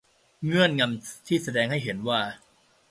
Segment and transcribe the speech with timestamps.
[0.45, 2.19] เงื่อนงำที่แสดงให้เห็นว่า